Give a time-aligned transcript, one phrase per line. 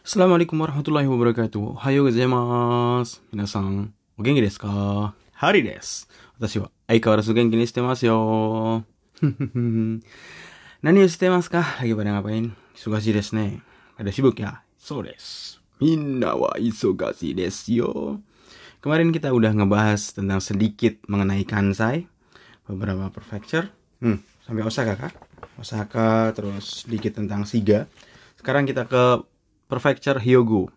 [0.00, 1.76] Assalamualaikum warahmatullahi wabarakatuh.
[1.84, 3.20] Hayo gozaimasu.
[3.36, 5.12] Minasan, o genki desu ka?
[5.36, 6.08] Hari desu.
[6.40, 8.18] Watashi wa aikawarazu genki ni shite masu yo.
[10.80, 11.76] Nani o shite masu ka?
[11.84, 12.56] Lagi pada ngapain?
[12.72, 13.60] Isugashii desu ne.
[13.92, 14.64] Pada sibuk ya?
[14.80, 15.60] So desu.
[15.84, 17.92] Minna wa isugashii desu yo.
[18.80, 22.08] Kemarin kita udah ngebahas tentang sedikit mengenai kansai,
[22.64, 23.68] beberapa prefecture,
[24.00, 25.12] hmm, sampai Osaka kah?
[25.60, 27.84] Osaka, terus sedikit tentang Shiga.
[28.40, 29.28] Sekarang kita ke
[29.70, 30.68] prefecture Hyogo.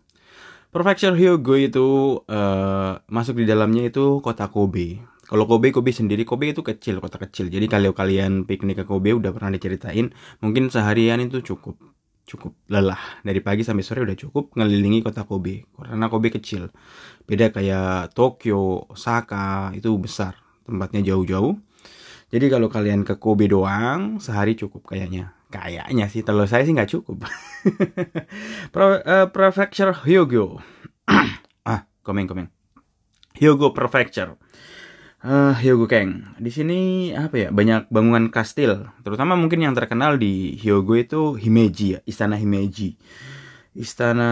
[0.69, 1.87] Prefecture Hyogo itu
[2.29, 5.01] eh, masuk di dalamnya itu kota Kobe.
[5.23, 7.49] Kalau Kobe, Kobe sendiri, Kobe itu kecil, kota kecil.
[7.49, 11.73] Jadi kalau kalian piknik ke Kobe udah pernah diceritain, mungkin seharian itu cukup
[12.23, 16.71] cukup lelah dari pagi sampai sore udah cukup ngelilingi kota Kobe karena Kobe kecil
[17.27, 21.59] beda kayak Tokyo Osaka itu besar tempatnya jauh-jauh
[22.31, 26.89] jadi kalau kalian ke Kobe doang sehari cukup kayaknya kayaknya sih kalau saya sih nggak
[26.89, 27.29] cukup
[28.73, 30.57] Pro, eh, prefecture Hyogo
[31.69, 32.49] ah komen komen
[33.37, 34.33] Hyogo prefecture
[35.23, 36.35] Eh, Hyogo Keng.
[36.35, 36.79] Di sini
[37.15, 37.47] apa ya?
[37.47, 42.99] Banyak bangunan kastil, terutama mungkin yang terkenal di Hyogo itu Himeji ya, Istana Himeji.
[43.71, 44.29] Istana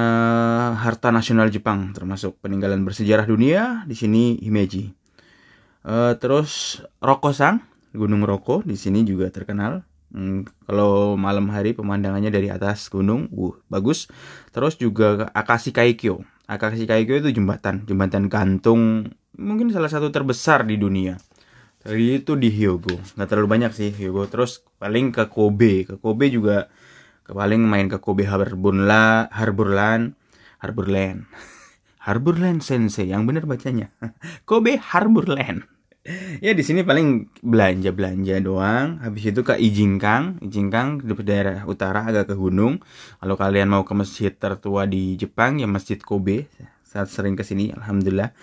[0.84, 4.92] Harta Nasional Jepang, termasuk peninggalan bersejarah dunia di sini Himeji.
[5.88, 7.64] Eh, terus Rokosan,
[7.96, 9.88] Gunung Roko di sini juga terkenal.
[10.12, 14.12] Hmm, kalau malam hari pemandangannya dari atas gunung, uh, bagus.
[14.52, 16.28] Terus juga Akashi Kaikyo.
[16.52, 19.08] Akashi Kaikyo itu jembatan, jembatan gantung
[19.40, 21.16] mungkin salah satu terbesar di dunia.
[21.82, 24.30] Tadi itu di Hyogo, nggak terlalu banyak sih Hyogo.
[24.30, 26.70] Terus paling ke Kobe, ke Kobe juga
[27.26, 30.14] ke paling main ke Kobe Harborla, Harborland,
[30.62, 31.26] Harborland,
[32.06, 33.90] Harborland Sensei yang bener bacanya.
[34.50, 35.66] Kobe Harborland.
[36.46, 38.98] ya di sini paling belanja belanja doang.
[39.06, 42.82] Habis itu ke Ijingkang, Ijingkang di daerah utara agak ke gunung.
[43.22, 46.50] Kalau kalian mau ke masjid tertua di Jepang ya Masjid Kobe.
[46.82, 48.34] Saat sering ke sini, alhamdulillah.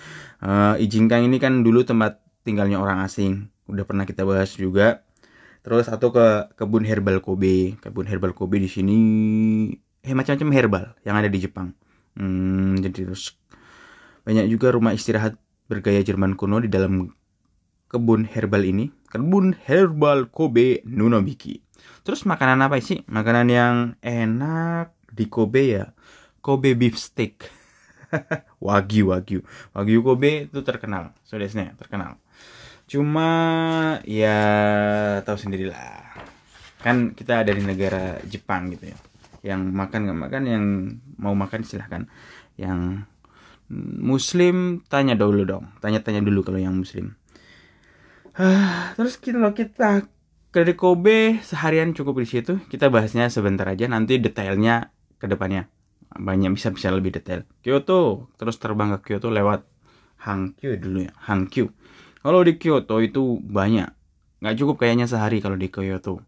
[0.41, 3.51] Uh, Ijingkang ini kan dulu tempat tinggalnya orang asing.
[3.67, 5.03] Udah pernah kita bahas juga.
[5.67, 7.77] Terus atau ke kebun herbal Kobe.
[7.83, 8.99] Kebun herbal Kobe di sini
[9.99, 11.75] eh macam-macam herbal yang ada di Jepang.
[12.15, 13.35] Hmm, jadi terus
[14.23, 15.37] banyak juga rumah istirahat
[15.69, 17.18] bergaya Jerman kuno di dalam
[17.89, 18.93] kebun herbal ini.
[19.09, 21.65] Kebun herbal Kobe Nunobiki.
[22.05, 23.05] Terus makanan apa sih?
[23.09, 25.97] Makanan yang enak di Kobe ya.
[26.45, 27.59] Kobe beef steak.
[28.67, 29.41] wagyu wagyu
[29.77, 32.17] wagyu Kobe itu terkenal sodesnya terkenal
[32.89, 33.29] cuma
[34.09, 34.39] ya
[35.25, 36.09] tahu sendirilah
[36.81, 38.99] kan kita dari negara Jepang gitu ya
[39.45, 40.65] yang makan nggak makan yang
[41.21, 42.09] mau makan silahkan
[42.57, 43.05] yang
[44.01, 47.13] Muslim tanya dulu dong tanya-tanya dulu kalau yang Muslim
[48.97, 50.07] terus kalau kita
[50.49, 52.63] ke Kobe seharian cukup di situ.
[52.71, 55.69] Kita bahasnya sebentar aja nanti detailnya ke depannya.
[56.15, 57.45] Banyak bisa bisa lebih detail.
[57.61, 59.67] Kyoto terus terbang ke Kyoto lewat
[60.19, 61.71] Hankyu dulu ya Hankyu
[62.19, 63.91] kalau di Kyoto itu banyak.
[64.43, 66.23] Nggak cukup kayaknya sehari kalau di Kyoto.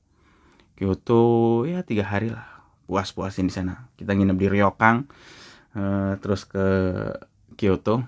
[0.79, 1.23] Kyoto
[1.67, 2.47] ya tiga hari lah.
[2.87, 3.91] Puas puasin di sana.
[3.95, 5.07] Kita nginep di Ryokang
[5.79, 6.67] uh, terus ke
[7.55, 8.03] Kyoto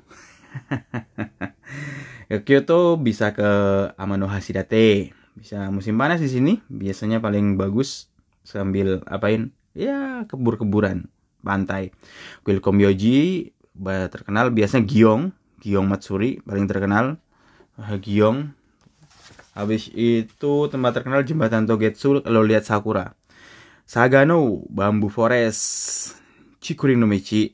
[2.32, 3.44] ke Kyoto bisa ke
[4.00, 8.08] Amano Hashidate bisa musim panas di sini biasanya paling bagus
[8.40, 11.12] sambil apain ya kebur-keburan
[11.44, 11.92] pantai.
[12.40, 13.52] Kuil Komyoji
[14.08, 17.20] terkenal biasanya Giong, Giong Matsuri paling terkenal.
[18.00, 18.56] Giong.
[19.52, 23.12] Habis itu tempat terkenal jembatan Togetsu kalau lihat sakura.
[23.84, 25.60] Sagano, Bambu Forest,
[26.64, 27.52] Chikurin no Michi.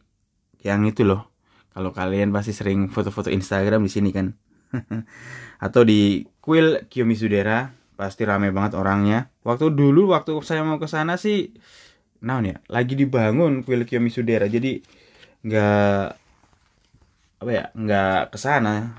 [0.63, 1.35] Yang itu loh.
[1.75, 4.31] Kalau kalian pasti sering foto-foto Instagram di sini kan.
[5.65, 9.33] Atau di kuil Kiyomizudera pasti rame banget orangnya.
[9.43, 11.51] Waktu dulu waktu saya mau ke sana sih
[12.19, 14.83] nah ya lagi dibangun kuil Kiyomisudera jadi
[15.47, 16.07] nggak
[17.39, 18.99] apa ya nggak ke sana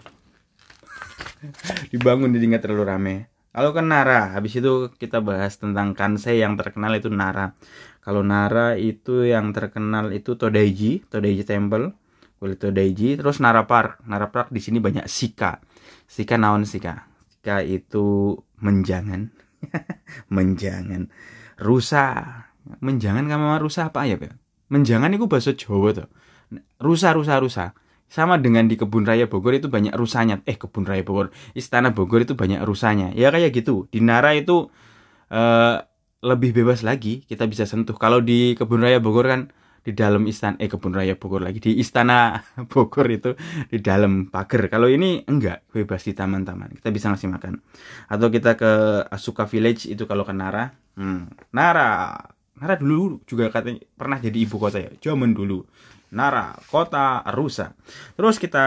[1.92, 3.16] dibangun jadi nggak terlalu rame.
[3.50, 7.58] Kalau ke Nara habis itu kita bahas tentang Kansei yang terkenal itu Nara.
[8.00, 11.92] Kalau Nara itu yang terkenal itu Todaiji Todaiji Temple
[12.40, 13.20] kuil Todaiji.
[13.20, 15.60] Terus Nara Park Nara Park di sini banyak Sika
[16.10, 17.08] Sika naon Sika?
[17.30, 19.32] Sika itu menjangan.
[20.36, 21.12] Menjangan.
[21.60, 22.26] Rusa.
[22.80, 24.40] Menjangan kamu rusa apa ya Pak?
[24.70, 26.08] menjangan itu bahasa Jawa tuh
[26.80, 27.66] rusa rusa rusa.
[28.10, 30.42] Sama dengan di kebun raya Bogor itu banyak rusanya.
[30.50, 31.30] Eh kebun raya Bogor.
[31.54, 33.14] Istana Bogor itu banyak rusanya.
[33.14, 33.86] Ya kayak gitu.
[33.94, 34.74] Di Nara itu
[35.30, 35.76] uh,
[36.26, 37.22] lebih bebas lagi.
[37.30, 37.94] Kita bisa sentuh.
[37.94, 39.54] Kalau di kebun raya Bogor kan
[39.90, 42.38] di dalam istana eh kebun raya Bogor lagi di istana
[42.72, 43.34] Bogor itu
[43.74, 44.70] di dalam pagar.
[44.70, 46.78] Kalau ini enggak bebas di taman-taman.
[46.78, 47.58] Kita bisa ngasih makan.
[48.06, 48.72] Atau kita ke
[49.10, 50.70] Asuka Village itu kalau ke Nara.
[50.94, 52.14] Hmm, Nara.
[52.62, 54.94] Nara dulu juga katanya pernah jadi ibu kota ya?
[55.02, 55.66] Zaman dulu.
[56.14, 57.74] Nara kota rusa.
[58.14, 58.66] Terus kita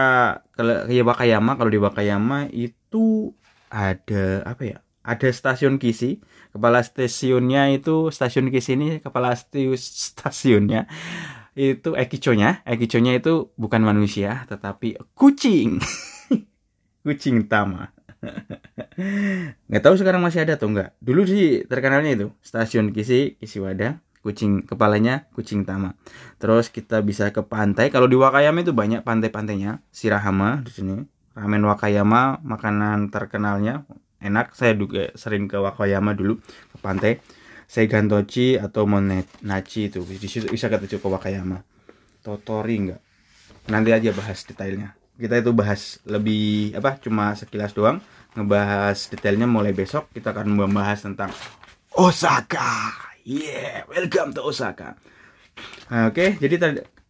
[0.51, 3.31] ke, ke Wakayama kalau di Wakayama itu
[3.71, 6.23] ada apa ya ada stasiun Kisi
[6.55, 10.87] kepala stasiunnya itu stasiun Kisi ini kepala stasiunnya
[11.53, 15.77] itu Ekiconya Ekiconya itu bukan manusia tetapi kucing.
[17.03, 17.91] Kucing tama
[19.67, 24.63] nggak tahu sekarang masih ada atau enggak dulu sih terkenalnya itu stasiun Kisi Kisiwada kucing
[24.63, 25.99] kepalanya kucing tama
[26.39, 27.91] terus kita bisa ke pantai.
[27.91, 29.83] Kalau di Wakayama itu banyak pantai-pantainya.
[29.91, 30.95] Shirahama di sini.
[31.35, 33.83] Ramen Wakayama makanan terkenalnya
[34.23, 37.19] enak saya juga sering ke Wakayama dulu ke pantai.
[37.67, 40.05] Seigantochi atau Monenachi itu.
[40.05, 41.59] Di situ bisa kata ke Wakayama.
[42.23, 43.01] Totori enggak
[43.67, 44.95] nanti aja bahas detailnya.
[45.13, 48.01] Kita itu bahas lebih apa cuma sekilas doang.
[48.33, 51.29] Ngebahas detailnya mulai besok kita akan membahas tentang
[51.93, 52.91] Osaka.
[53.23, 54.97] Yeah welcome to Osaka.
[55.87, 56.57] Oke okay, jadi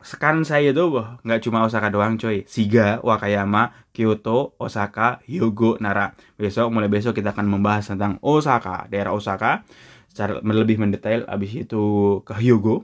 [0.03, 2.43] sekarang saya tuh nggak cuma Osaka doang coy.
[2.43, 6.11] Siga Wakayama Kyoto Osaka Hyogo Nara.
[6.35, 9.63] Besok mulai besok kita akan membahas tentang Osaka daerah Osaka
[10.11, 11.23] secara lebih mendetail.
[11.25, 11.81] Abis itu
[12.27, 12.83] ke Hyogo.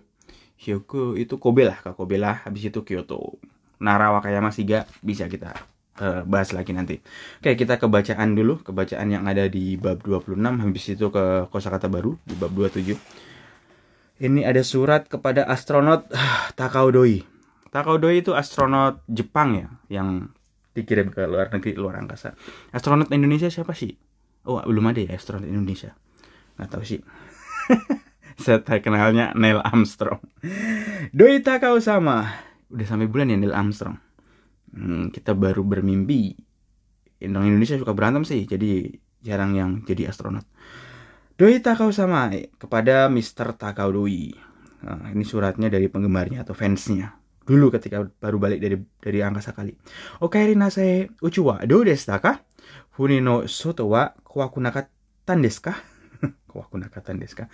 [0.55, 2.41] Hyogo itu Kobe lah ke Kobe lah.
[2.47, 3.35] Habis itu Kyoto.
[3.83, 5.55] Nara Wakayama Siga bisa kita
[5.99, 6.99] uh, bahas lagi nanti.
[7.39, 12.15] Oke, kita kebacaan dulu, kebacaan yang ada di bab 26 habis itu ke kosakata baru
[12.23, 12.95] di bab 27.
[14.19, 16.11] Ini ada surat kepada astronot
[16.59, 17.23] Takao Doi.
[17.71, 20.29] Takao Doi itu astronot Jepang ya yang
[20.75, 22.35] dikirim ke luar negeri, luar angkasa.
[22.75, 23.95] Astronot Indonesia siapa sih?
[24.43, 25.95] Oh, belum ada ya astronot Indonesia.
[26.59, 26.99] Nggak tahu sih.
[28.43, 30.19] Saya kenalnya Neil Armstrong.
[31.15, 33.97] Doi Takao sama udah sampai bulan ya Neil Armstrong
[34.73, 36.37] hmm, kita baru bermimpi
[37.19, 40.45] Indonesia suka berantem sih jadi jarang yang jadi astronot
[41.39, 42.27] Doi Takau sama
[42.59, 43.55] kepada Mr.
[43.55, 44.35] Takau Doi.
[44.83, 47.15] Nah, ini suratnya dari penggemarnya atau fansnya.
[47.47, 49.71] Dulu ketika baru balik dari dari angkasa kali.
[50.19, 52.43] Oke, nasai uchiwa dou desu taka?
[52.91, 55.79] Funi no soto wa kawakunakatan desu ka?
[56.51, 57.45] kawakunakatan desu ka?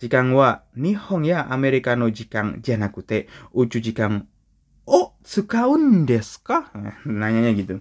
[0.00, 4.24] Jikang wa Nihon ya Amerika no jikang janakute uchu jikang
[4.90, 6.74] Oh, sukaun desu ka?
[7.06, 7.78] Nanyanya gitu.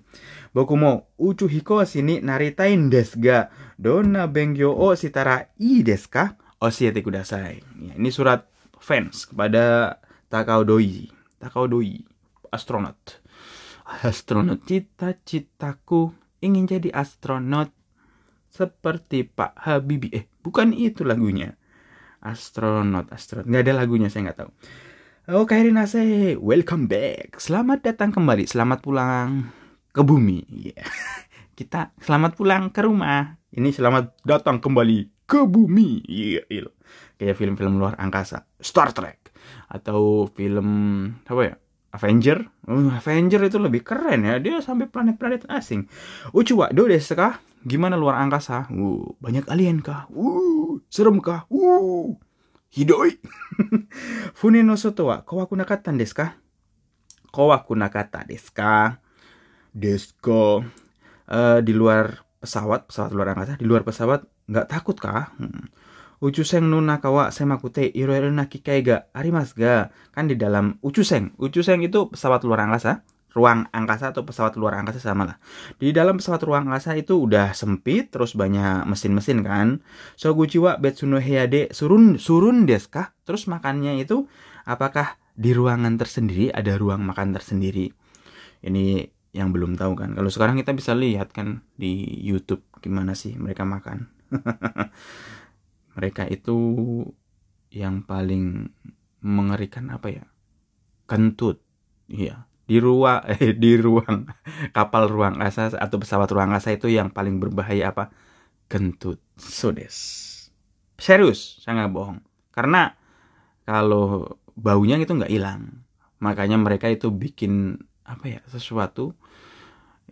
[0.54, 3.50] Boku mo uchu hiko sini naritain desu ga.
[3.80, 6.38] Dona bengyo o sitara i desu ka?
[6.62, 7.63] Oshiete kudasai.
[7.81, 8.45] Ya, ini surat
[8.77, 9.98] fans kepada
[10.30, 11.10] Takao Doi.
[11.44, 12.00] Takao Doi,
[12.56, 13.20] astronot.
[13.85, 17.69] Astronot cita-citaku ingin jadi astronot
[18.49, 20.08] seperti Pak Habibie.
[20.08, 21.52] Eh, bukan itu lagunya.
[22.25, 23.44] Astronot, astronot.
[23.44, 24.50] Nggak ada lagunya, saya nggak tahu.
[25.37, 27.37] Oh Kairinase, welcome back.
[27.37, 29.52] Selamat datang kembali, selamat pulang
[29.93, 30.49] ke bumi.
[30.49, 30.88] Yeah.
[31.61, 33.37] Kita selamat pulang ke rumah.
[33.52, 36.08] Ini selamat datang kembali ke bumi.
[36.08, 36.73] Iya, yeah,
[37.20, 39.24] Kayak film-film luar angkasa, Star Trek
[39.69, 40.69] atau film
[41.26, 41.55] apa ya?
[41.94, 42.50] Avenger.
[42.67, 44.43] Uh, Avenger itu lebih keren ya.
[44.43, 45.87] Dia sampai planet-planet asing.
[46.35, 48.67] Uh, Ucuwa do deska gimana luar angkasa?
[48.75, 50.10] Uh, banyak alien kah?
[50.10, 51.46] Uh, serem kah?
[51.55, 52.19] Uh,
[52.74, 53.15] hidoi.
[54.39, 56.34] Fune no soto wa kowaku nakatan deska
[57.34, 59.03] kowaku nakata deska
[59.74, 60.63] desko uh,
[61.34, 65.34] eh, di luar pesawat pesawat luar angkasa di luar pesawat nggak takut kah?
[65.34, 65.67] Hmm.
[66.24, 71.84] Uchuseng no nakawa semakute iroiro na kikai ga arimasu ga kan di dalam Uchuseng Uchuseng
[71.84, 73.04] itu pesawat luar angkasa
[73.34, 75.36] ruang angkasa atau pesawat luar angkasa sama lah.
[75.76, 79.82] Di dalam pesawat ruang angkasa itu udah sempit, terus banyak mesin-mesin kan.
[80.14, 83.10] So Soguchiwa Betsuno Heade surun surun deska.
[83.26, 84.31] Terus makannya itu
[84.64, 87.90] apakah di ruangan tersendiri ada ruang makan tersendiri?
[88.62, 90.14] Ini yang belum tahu kan.
[90.14, 94.06] Kalau sekarang kita bisa lihat kan di YouTube gimana sih mereka makan.
[96.05, 96.53] mereka itu
[97.73, 98.69] yang paling
[99.25, 100.25] mengerikan apa ya?
[101.08, 101.65] Kentut.
[102.13, 104.29] Iya, di ruang eh, di ruang
[104.77, 108.13] kapal ruang angkasa atau pesawat ruang angkasa itu yang paling berbahaya apa?
[108.69, 109.17] Kentut.
[109.41, 109.96] Sodes.
[111.01, 112.20] Serius, saya nggak bohong.
[112.53, 112.93] Karena
[113.65, 115.89] kalau baunya itu nggak hilang.
[116.20, 119.17] Makanya mereka itu bikin apa ya sesuatu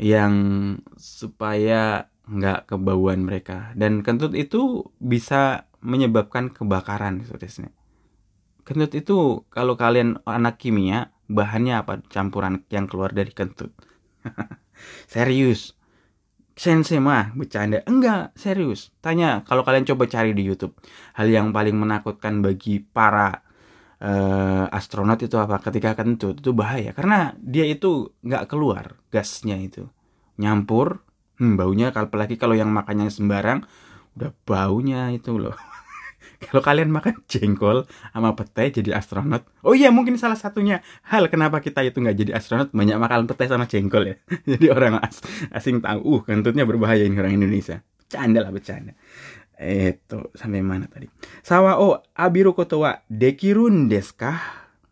[0.00, 0.32] yang
[0.96, 7.70] supaya nggak kebauan mereka dan kentut itu bisa menyebabkan kebakaran saudara
[8.62, 12.02] kentut itu kalau kalian anak kimia bahannya apa?
[12.06, 13.74] Campuran yang keluar dari kentut.
[15.12, 15.74] Serius.
[16.52, 17.80] Sensei mah bercanda.
[17.88, 18.92] Enggak serius.
[19.00, 20.76] Tanya kalau kalian coba cari di YouTube
[21.16, 23.40] hal yang paling menakutkan bagi para
[24.04, 25.56] uh, astronot itu apa?
[25.64, 26.92] Ketika kentut itu bahaya.
[26.92, 29.88] Karena dia itu nggak keluar gasnya itu.
[30.36, 31.00] Nyampur
[31.40, 33.64] hmm, baunya kalau apalagi kalau yang makannya sembarang
[34.20, 35.56] udah baunya itu loh
[36.48, 39.46] kalau kalian makan jengkol sama petai jadi astronot.
[39.62, 40.82] Oh iya mungkin salah satunya.
[41.06, 42.74] Hal kenapa kita itu nggak jadi astronot?
[42.74, 44.16] Banyak makan petai sama jengkol ya.
[44.50, 45.22] Jadi orang as
[45.54, 46.00] asing tahu.
[46.02, 47.80] Uh kentutnya berbahaya ini orang Indonesia.
[47.80, 48.92] Bercanda lah bercanda.
[49.62, 51.06] Itu sampai mana tadi?
[51.46, 54.18] Sawa o abiru koto wa dekirun desu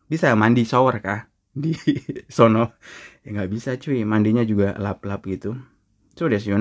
[0.06, 1.26] bisa mandi shower kah?
[1.50, 1.74] Di
[2.36, 2.78] sono.
[3.26, 4.06] Ya nggak bisa cuy.
[4.06, 5.58] Mandinya juga lap-lap gitu.
[6.14, 6.52] Sudah sih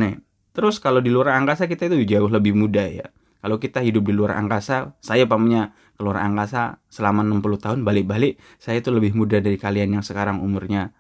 [0.60, 3.08] terus kalau di luar angkasa kita itu jauh lebih mudah ya
[3.40, 8.84] kalau kita hidup di luar angkasa, saya pamannya keluar angkasa selama 60 tahun balik-balik, saya
[8.84, 10.92] itu lebih muda dari kalian yang sekarang umurnya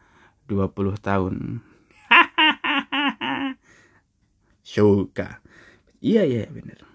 [0.47, 0.71] 20
[1.03, 1.59] tahun.
[4.69, 5.43] Shoka.
[5.99, 6.87] Iya iya benar.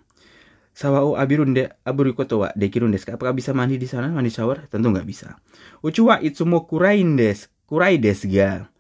[0.75, 4.11] Sawao abirun de aburi koto wa dekirun desu Apakah bisa mandi di sana?
[4.11, 4.67] Mandi shower?
[4.67, 5.39] Tentu nggak bisa.
[5.87, 7.47] Uchu wa itsumo kurain desu.
[7.69, 8.73] Kurai desu ga.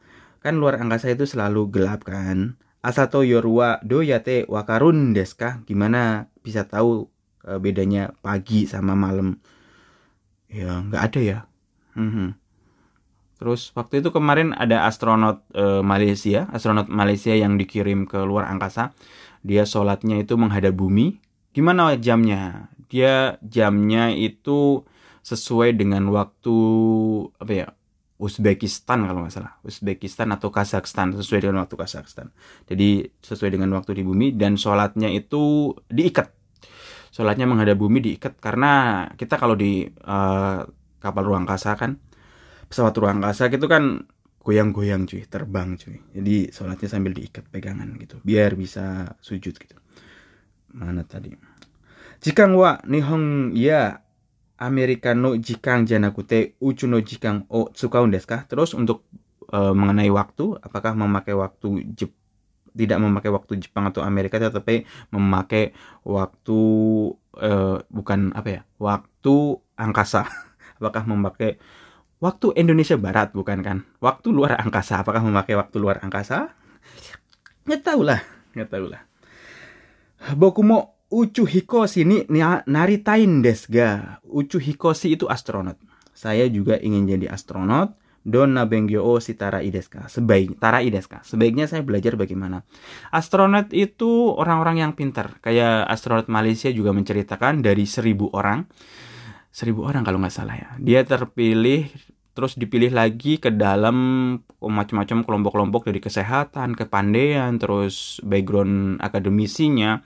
[0.43, 2.59] Kan luar angkasa itu selalu gelap kan.
[2.85, 7.09] Asato yorua doyate wakarun deska gimana bisa tahu
[7.49, 9.41] uh, bedanya pagi sama malam.
[10.53, 11.39] Ya nggak ada ya.
[11.95, 12.35] Hmm.
[13.35, 18.95] terus waktu itu kemarin ada astronot uh, Malaysia astronot Malaysia yang dikirim ke luar angkasa.
[19.45, 21.21] Dia sholatnya itu menghadap bumi.
[21.55, 22.73] Gimana jamnya?
[22.89, 24.83] Dia jamnya itu
[25.25, 26.57] sesuai dengan waktu
[27.41, 27.69] apa ya
[28.15, 29.59] Uzbekistan kalau nggak salah.
[29.67, 32.31] Uzbekistan atau Kazakhstan sesuai dengan waktu Kazakhstan.
[32.71, 36.31] Jadi sesuai dengan waktu di bumi dan sholatnya itu diikat.
[37.11, 40.63] Sholatnya menghadap bumi diikat karena kita kalau di uh,
[41.03, 41.99] kapal ruang angkasa kan
[42.71, 44.07] pesawat ruang angkasa gitu kan
[44.45, 45.99] goyang-goyang cuy terbang cuy.
[46.15, 49.75] Jadi sholatnya sambil diikat pegangan gitu biar bisa sujud gitu.
[50.71, 51.35] Mana tadi?
[52.23, 54.04] Jika wa nihong ya
[54.55, 59.03] Amerikano jikang janakute uchu no jikang o tsukaun desu Terus untuk
[59.51, 62.15] e, mengenai waktu, apakah memakai waktu Jep
[62.75, 64.83] tidak memakai waktu Jepang atau Amerika tetapi
[65.15, 65.75] memakai
[66.07, 66.61] waktu
[67.39, 67.51] e,
[67.91, 68.61] bukan apa ya?
[68.79, 69.35] Waktu
[69.75, 70.27] angkasa.
[70.79, 71.59] apakah memakai
[72.23, 73.83] waktu Indonesia Barat bukan kan?
[73.99, 75.03] Waktu luar angkasa.
[75.03, 76.55] Apakah memakai waktu luar angkasa?
[77.67, 78.21] Nggak tahu lah,
[78.55, 79.03] nggak tahu lah.
[80.39, 82.27] Bokumo Uchu Hikoshi ini
[82.67, 84.19] naritain desga.
[84.27, 85.79] Uchu Hikoshi itu astronot.
[86.11, 87.95] Saya juga ingin jadi astronot.
[88.25, 90.11] Donna Bengyo si Tara Ideska.
[90.11, 91.23] Sebaik Tara Ideska.
[91.23, 92.67] Sebaiknya saya belajar bagaimana.
[93.15, 95.39] Astronot itu orang-orang yang pintar.
[95.39, 98.67] Kayak astronot Malaysia juga menceritakan dari seribu orang.
[99.55, 100.73] Seribu orang kalau nggak salah ya.
[100.83, 101.95] Dia terpilih
[102.35, 103.95] terus dipilih lagi ke dalam
[104.59, 110.03] macam-macam kelompok-kelompok dari kesehatan, kepandaian, terus background akademisinya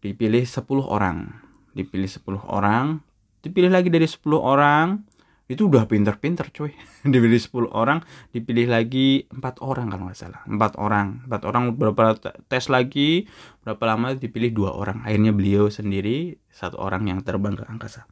[0.00, 1.28] dipilih 10 orang.
[1.76, 3.04] Dipilih 10 orang.
[3.44, 5.04] Dipilih lagi dari 10 orang.
[5.50, 6.72] Itu udah pinter-pinter cuy.
[7.12, 7.98] Dipilih 10 orang
[8.30, 10.40] dipilih lagi empat orang kalau nggak salah.
[10.48, 11.26] Empat orang.
[11.28, 12.16] Empat orang berapa
[12.48, 13.28] tes lagi
[13.66, 15.04] berapa lama dipilih dua orang.
[15.04, 18.06] Akhirnya beliau sendiri satu orang yang terbang ke angkasa.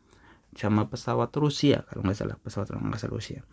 [0.59, 3.47] Sama pesawat Rusia kalau nggak salah pesawat angkasa Rusia.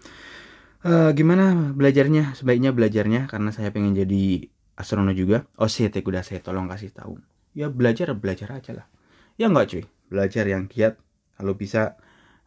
[0.81, 2.33] Uh, gimana belajarnya?
[2.33, 4.49] Sebaiknya belajarnya karena saya pengen jadi
[4.81, 5.45] astronot juga.
[5.61, 8.87] Oh sih udah saya tolong kasih tahu ya belajar belajar aja lah.
[9.39, 9.83] Ya enggak cuy?
[10.11, 10.99] Belajar yang giat.
[11.39, 11.97] Kalau bisa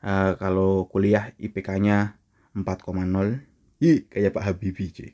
[0.04, 2.20] uh, kalau kuliah IPK-nya
[2.54, 2.64] 4,0
[3.78, 5.10] Ih, kayak Pak Habibie cuy.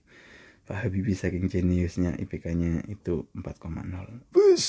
[0.65, 4.67] Pak Habibie saking jeniusnya IPK-nya itu 4,0 Bus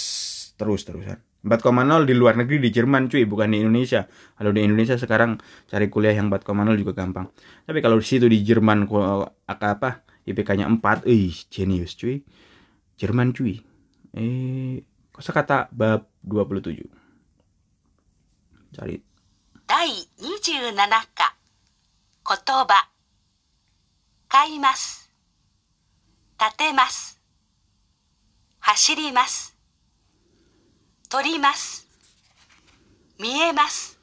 [0.55, 1.19] terus terusan.
[1.45, 4.09] 4,0 di luar negeri di Jerman cuy bukan di Indonesia.
[4.33, 5.37] Kalau di Indonesia sekarang
[5.69, 7.29] cari kuliah yang 4,0 juga gampang.
[7.69, 8.89] Tapi kalau di situ di Jerman
[9.45, 9.89] apa
[10.25, 12.25] IPK-nya 4 ih jenius cuy.
[12.97, 13.61] Jerman cuy.
[14.17, 14.81] Eh
[15.15, 16.89] Kosakata bab 27.
[18.75, 19.01] Cari.
[19.65, 19.87] 第
[20.19, 20.75] 27
[21.15, 21.35] 課
[22.27, 22.89] 言葉
[24.27, 25.09] 買います
[26.37, 27.21] 立てます
[28.59, 29.57] 走ります
[31.09, 31.87] 取ります
[33.17, 33.97] 見えます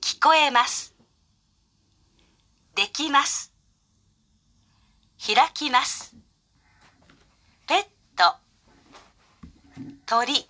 [0.00, 0.94] 聞こえます
[2.74, 3.52] できます
[5.24, 6.09] 開きます
[10.10, 10.48] 鳥。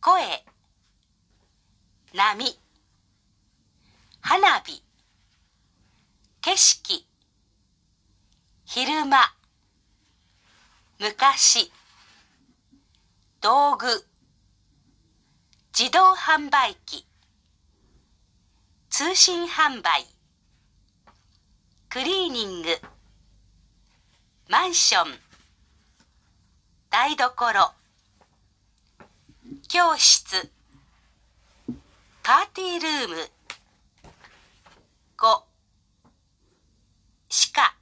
[0.00, 0.42] 声。
[2.14, 2.58] 波。
[4.22, 4.82] 花火。
[6.40, 7.04] 景色。
[8.64, 9.34] 昼間。
[10.98, 11.70] 昔。
[13.42, 14.06] 道具。
[15.74, 17.06] 自動販売機。
[18.88, 20.06] 通信販売。
[21.90, 22.80] クリーニング。
[24.48, 25.20] マンション。
[26.88, 27.76] 台所。
[29.68, 30.48] 教室。
[32.22, 33.30] パーティールーム。
[35.18, 35.42] 5
[37.28, 37.76] しか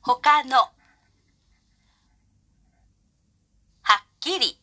[0.00, 0.58] 他の。
[3.82, 4.60] はっきり。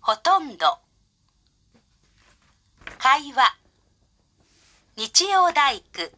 [0.00, 0.78] ほとんど。
[2.98, 3.58] 会話。
[4.96, 6.10] 日曜大工。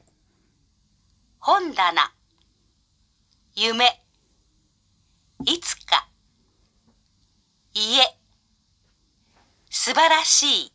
[1.41, 2.13] 本棚。
[3.57, 4.01] 夢。
[5.45, 6.08] いつか。
[7.78, 8.04] 家
[9.70, 10.74] 素晴らしい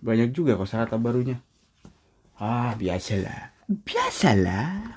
[0.00, 1.44] Banyak juga kosakata barunya.
[2.40, 3.52] Ah, biasalah.
[3.68, 4.96] Biasalah.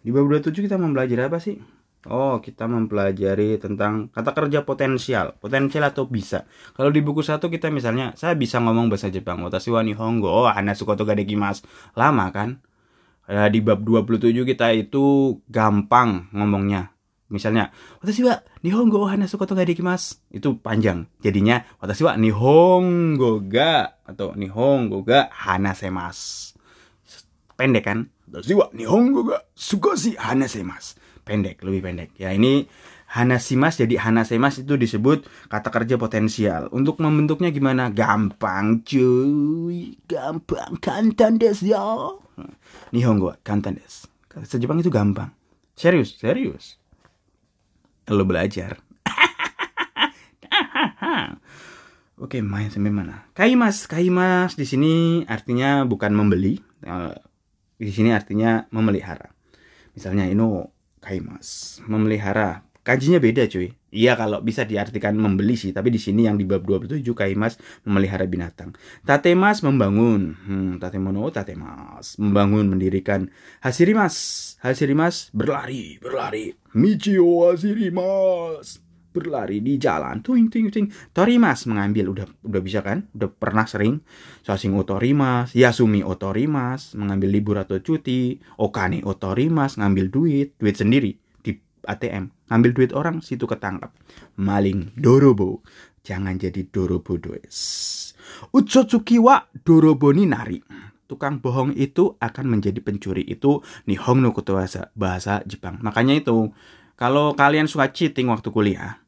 [0.00, 1.60] Di bab 27 kita mempelajari apa sih?
[2.06, 5.34] Oh, kita mempelajari tentang kata kerja potensial.
[5.36, 6.48] Potensial atau bisa.
[6.72, 9.42] Kalau di buku satu kita misalnya, saya bisa ngomong bahasa Jepang.
[9.42, 10.30] Watashi wa nihongo.
[10.30, 11.66] Oh, hana sukoto ga dekimasu.
[11.98, 12.62] Lama kan?
[13.31, 16.91] Eh, di bab 27 kita itu gampang ngomongnya.
[17.31, 17.71] Misalnya,
[18.03, 20.19] watashi wa nihongo hana sukoto ga dekimasu.
[20.35, 21.07] Itu panjang.
[21.23, 26.59] Jadinya, watashi wa nihongo ga atau nihongo ga hanasemasu.
[27.55, 28.11] Pendek kan?
[28.27, 30.99] Watashi wa nihongo ga sukoshi hanasemasu.
[31.23, 32.11] Pendek, lebih pendek.
[32.19, 32.67] Ya, ini
[33.15, 36.67] hanasimas jadi hanasemas itu disebut kata kerja potensial.
[36.75, 37.95] Untuk membentuknya gimana?
[37.95, 39.95] Gampang, cuy.
[40.03, 42.11] Gampang, kantan desu ya.
[42.91, 44.07] Nihongo wa kantan desu.
[44.31, 45.31] Bahasa Jepang itu gampang.
[45.75, 46.77] Serius, serius.
[48.11, 48.79] Lo belajar.
[52.21, 53.25] Oke, main sampai mana?
[53.33, 56.59] Kaimas, kaimas di sini artinya bukan membeli.
[56.85, 57.15] Eh,
[57.81, 59.33] Di sini artinya memelihara.
[59.97, 60.69] Misalnya ino
[61.01, 62.61] kaimas, memelihara.
[62.81, 63.77] Kanjinya beda cuy.
[63.93, 68.25] Iya kalau bisa diartikan membeli sih, tapi di sini yang di bab 27 kaimas memelihara
[68.25, 68.73] binatang.
[69.05, 70.33] Tatemas membangun.
[70.33, 73.29] Hmm, tatemono tatemas, membangun, mendirikan.
[73.61, 74.15] Hasirimas,
[74.65, 76.57] hasirimas berlari, berlari.
[76.73, 78.81] Michio hasirimas.
[79.11, 80.87] Berlari di jalan, tuing tuing tuing.
[81.11, 83.11] Torimas mengambil, udah udah bisa kan?
[83.13, 84.01] Udah pernah sering.
[84.41, 88.41] Sasing otorimas, Yasumi otorimas, mengambil libur atau cuti.
[88.57, 91.20] Okane otorimas, ngambil duit, duit sendiri di
[91.85, 92.29] ATM.
[92.49, 93.93] Ngambil duit orang, situ ketangkap.
[94.37, 95.65] Maling, dorobo.
[96.01, 97.59] Jangan jadi dorobo does.
[98.49, 100.59] Utsotsuki wa dorobo ni nari.
[101.05, 103.21] Tukang bohong itu akan menjadi pencuri.
[103.27, 104.55] Itu nihong no koto
[104.95, 105.77] bahasa, Jepang.
[105.83, 106.55] Makanya itu,
[106.95, 109.01] kalau kalian suka cheating waktu kuliah,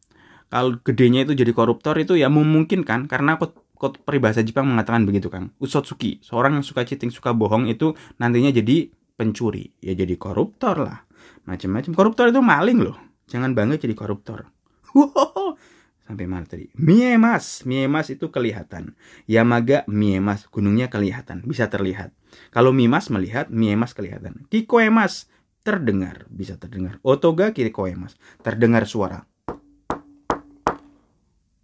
[0.54, 5.32] kalau gedenya itu jadi koruptor itu ya memungkinkan karena kot, kot peribahasa Jepang mengatakan begitu
[5.32, 5.50] Kang.
[5.58, 11.06] Usotsuki, seorang yang suka cheating, suka bohong itu nantinya jadi pencuri, ya jadi koruptor lah.
[11.44, 11.92] Macam-macam.
[11.92, 12.96] Koruptor itu maling loh.
[13.28, 14.52] Jangan bangga jadi koruptor.
[14.94, 15.58] Wow.
[16.04, 16.68] Sampai mana tadi?
[16.76, 17.64] Miemas.
[17.64, 19.00] Miemas itu kelihatan.
[19.26, 20.52] Yamaga Miemas.
[20.52, 21.42] Gunungnya kelihatan.
[21.48, 22.12] Bisa terlihat.
[22.52, 24.46] Kalau Mimas melihat, Miemas kelihatan.
[24.52, 25.32] Kikoemas.
[25.64, 26.28] Terdengar.
[26.28, 27.00] Bisa terdengar.
[27.08, 28.20] Otoga Kikoemas.
[28.44, 29.24] Terdengar suara.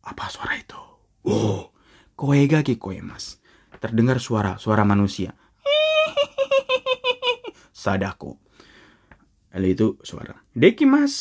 [0.01, 0.79] Apa suara itu?
[1.27, 1.75] Oh.
[2.15, 3.43] Koega Kikoemas.
[3.77, 4.55] Terdengar suara.
[4.55, 5.35] Suara manusia.
[7.75, 8.39] Sadako.
[9.55, 10.37] Lalu itu suara.
[10.53, 11.13] Dekimas.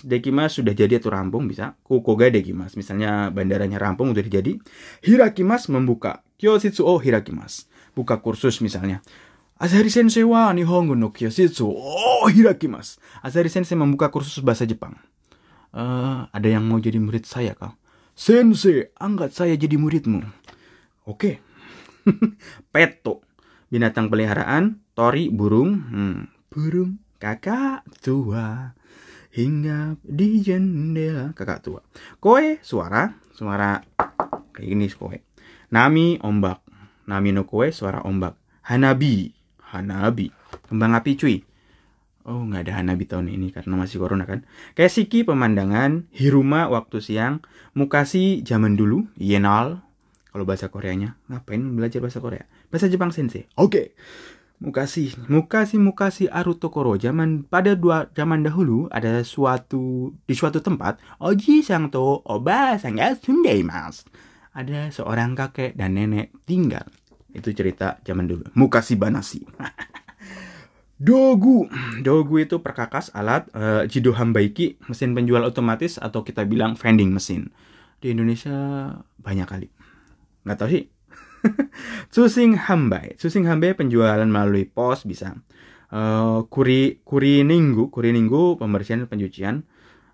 [0.00, 1.76] Dekimas sudah jadi atau rampung bisa.
[1.84, 2.72] Kukoga dekimas.
[2.72, 4.56] Misalnya bandaranya rampung udah jadi.
[5.04, 6.24] Hirakimas membuka.
[6.40, 7.68] Kyositsu o hirakimas.
[7.92, 9.04] Buka kursus misalnya.
[9.60, 12.96] Azari sensei wa nihongo no kyositsu o hirakimas.
[13.20, 14.96] Azari sensei membuka kursus bahasa Jepang.
[15.76, 17.76] Eh, ada yang mau jadi murid saya kau?
[18.16, 20.24] Sensei, angkat saya jadi muridmu.
[21.04, 21.44] Oke.
[22.72, 23.20] Peto.
[23.68, 24.80] Binatang peliharaan.
[24.96, 25.70] Tori, burung.
[25.92, 28.72] Hmm, burung kakak tua
[29.30, 31.80] hingga di jendela kakak tua.
[32.18, 33.78] Koe suara, suara
[34.56, 35.20] kayak gini koe.
[35.70, 36.64] Nami ombak,
[37.06, 38.34] nami no koe suara ombak.
[38.66, 39.30] Hanabi,
[39.70, 40.32] hanabi,
[40.66, 41.36] kembang api cuy.
[42.24, 44.48] Oh nggak ada hanabi tahun ini karena masih corona kan.
[44.76, 47.44] Kesiki pemandangan, hiruma waktu siang,
[47.76, 49.84] mukasi zaman dulu, yenal.
[50.30, 52.46] Kalau bahasa Koreanya, ngapain belajar bahasa Korea?
[52.70, 53.50] Bahasa Jepang sensei.
[53.58, 53.98] Oke.
[54.60, 57.00] Mukasi, mukasi, mukasi arutokoro.
[57.00, 63.16] Zaman pada dua zaman dahulu ada suatu di suatu tempat oji sang to oba sangga
[63.16, 64.04] sundai mas.
[64.52, 66.84] Ada seorang kakek dan nenek tinggal.
[67.32, 68.52] Itu cerita zaman dulu.
[68.52, 69.40] Mukasi banasi.
[71.00, 71.64] Dogu,
[72.04, 77.48] dogu itu perkakas alat uh, jido hambaiki mesin penjual otomatis atau kita bilang vending mesin.
[78.04, 78.52] Di Indonesia
[79.24, 79.72] banyak kali.
[80.44, 80.84] Nggak tahu sih
[82.14, 83.16] Susing Hambai.
[83.16, 85.36] Susing Hambai penjualan melalui pos bisa.
[85.90, 89.66] Uh, kuri kuri ninggu, kuri ninggu pembersihan pencucian.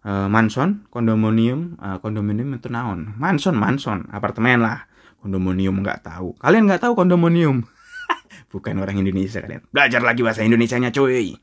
[0.07, 3.19] Uh, manson, kondominium, uh, kondominium itu naon?
[3.19, 4.87] Manson, manson, apartemen lah.
[5.19, 6.39] Kondominium nggak tahu.
[6.39, 7.67] Kalian nggak tahu kondominium?
[8.55, 9.67] Bukan orang Indonesia kalian.
[9.75, 11.35] Belajar lagi bahasa Indonesianya cuy.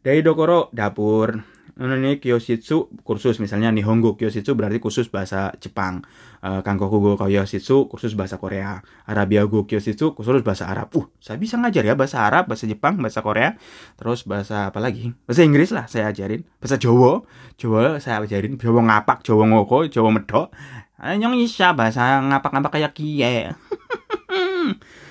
[0.00, 1.51] Dari Dokoro dapur.
[1.72, 6.04] Ini Kyoshitsu kursus misalnya Nihongo Kyoshitsu berarti kursus bahasa Jepang.
[6.44, 8.84] Uh, Kankoku go Kyoshitsu kursus bahasa Korea.
[9.08, 10.92] Arabia go Kyoshitsu kursus bahasa Arab.
[10.92, 13.56] Uh, saya bisa ngajar ya bahasa Arab, bahasa Jepang, bahasa Korea,
[13.96, 15.16] terus bahasa apa lagi?
[15.24, 16.44] Bahasa Inggris lah saya ajarin.
[16.60, 17.24] Bahasa Jawa,
[17.56, 18.60] Jawa saya ajarin.
[18.60, 20.52] Jawa ngapak, Jawa ngoko, Jawa medok.
[21.00, 23.48] Yang bisa bahasa ngapak-ngapak kayak kie.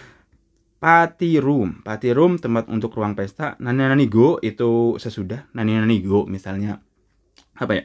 [0.82, 3.54] Party room, party room tempat untuk ruang pesta.
[3.62, 5.46] Nani nani go itu sesudah.
[5.54, 6.82] Nani nani go misalnya
[7.54, 7.84] apa ya?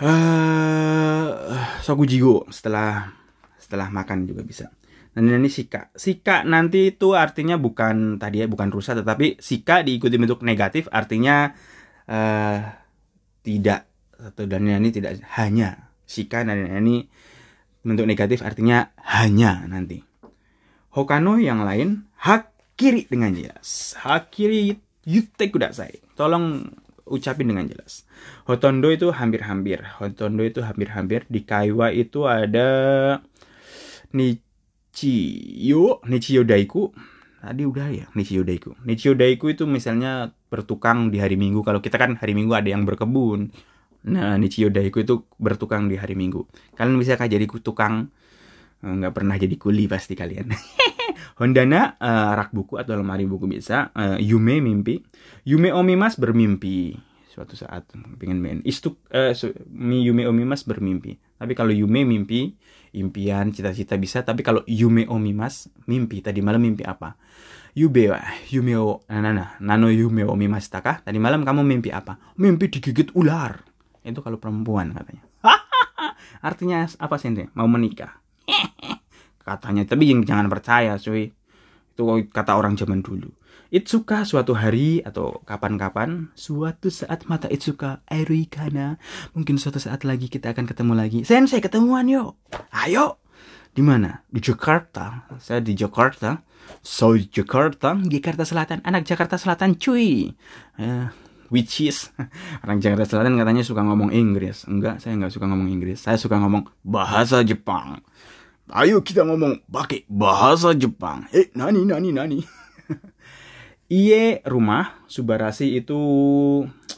[0.00, 1.36] Uh,
[1.84, 3.12] sokujigo setelah
[3.60, 4.72] setelah makan juga bisa.
[5.20, 5.92] Nani nani sika.
[5.92, 11.52] Sika nanti itu artinya bukan tadi ya bukan rusak tetapi sika diikuti bentuk negatif artinya
[12.08, 12.58] uh,
[13.44, 13.84] tidak
[14.16, 17.04] atau dan nani tidak hanya sika nani nani
[17.84, 20.15] bentuk negatif artinya hanya nanti.
[20.96, 23.92] Hokano yang lain hakiri dengan jelas.
[24.00, 26.00] Hakiri yute kudasai.
[26.16, 26.72] Tolong
[27.04, 28.08] ucapin dengan jelas.
[28.48, 29.84] Hotondo itu hampir-hampir.
[30.00, 31.28] Hotondo itu hampir-hampir.
[31.28, 32.68] Di Kaiwa itu ada
[34.16, 36.96] Nichiyo, Nichiyo Daiku.
[37.44, 38.72] Tadi udah ya, Nichiyo Daiku.
[38.88, 41.60] Nichiyo Daiku itu misalnya bertukang di hari Minggu.
[41.60, 43.52] Kalau kita kan hari Minggu ada yang berkebun.
[44.08, 46.48] Nah, Nichiyo Daiku itu bertukang di hari Minggu.
[46.72, 48.08] Kalian bisa jadi tukang
[48.86, 50.46] nggak pernah jadi kuli pasti kalian.
[51.36, 53.90] Hondana uh, rak buku atau lemari buku bisa.
[53.92, 55.02] Uh, Yume mimpi.
[55.46, 56.96] Yume omimas bermimpi
[57.36, 57.84] suatu saat
[58.16, 58.58] pengen main.
[58.64, 59.36] Istuk uh,
[59.68, 61.20] mi Yume omimas bermimpi.
[61.36, 62.56] Tapi kalau Yume mimpi,
[62.96, 64.24] impian, cita-cita bisa.
[64.24, 66.24] Tapi kalau Yume omimas mimpi.
[66.24, 67.20] Tadi malam mimpi apa?
[67.76, 71.04] Yube wa, Yume o, nana, nano Yume omimas takah.
[71.04, 72.16] Tadi malam kamu mimpi apa?
[72.40, 73.60] Mimpi digigit ular.
[74.00, 75.20] Itu kalau perempuan katanya.
[76.48, 78.16] Artinya apa sih Mau menikah
[79.46, 79.86] katanya.
[79.86, 81.30] Tapi jangan percaya cuy.
[81.94, 82.02] Itu
[82.34, 83.30] kata orang zaman dulu.
[83.66, 88.94] Itsuka suatu hari atau kapan-kapan suatu saat mata Itsuka Erikana
[89.34, 91.18] mungkin suatu saat lagi kita akan ketemu lagi.
[91.26, 92.38] Sensei ketemuan yuk.
[92.70, 93.18] Ayo.
[93.74, 94.22] Di mana?
[94.30, 95.26] Di Jakarta.
[95.42, 96.46] Saya di Jakarta.
[96.80, 97.98] So Jakarta?
[98.06, 98.80] Jakarta Selatan.
[98.86, 100.30] Anak Jakarta Selatan cuy.
[100.78, 101.10] Uh,
[101.50, 102.14] which is
[102.62, 104.62] orang Jakarta Selatan katanya suka ngomong Inggris.
[104.70, 106.06] Enggak saya nggak suka ngomong Inggris.
[106.06, 107.98] Saya suka ngomong bahasa Jepang
[108.66, 111.30] Ayo kita ngomong pakai bahasa Jepang.
[111.30, 112.38] Eh, nani nani nani.
[113.86, 115.98] Iye rumah Subarasi itu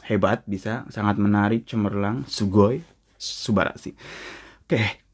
[0.09, 2.81] hebat bisa sangat menarik cemerlang sugoi
[3.21, 3.93] Subarasi.
[4.65, 5.05] Oke.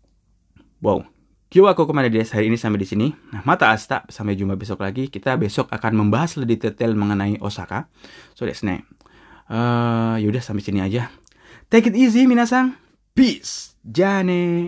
[0.80, 1.04] Wow.
[1.52, 3.08] Kyo aku ke mana dia hari ini sampai di sini.
[3.36, 5.12] Nah, mata asta sampai jumpa besok lagi.
[5.12, 7.92] Kita besok akan membahas lebih detail mengenai Osaka.
[8.32, 8.88] So that's next.
[9.52, 11.12] Uh, yaudah sampai sini aja.
[11.68, 12.80] Take it easy minasang.
[13.12, 13.76] Peace.
[13.84, 14.64] Jane.